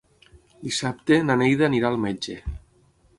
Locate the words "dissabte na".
0.67-1.35